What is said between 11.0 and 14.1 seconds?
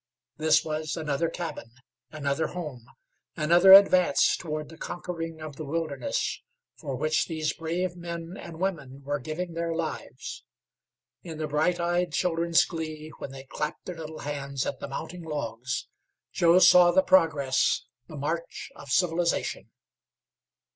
In the bright eyed children's glee, when they clapped their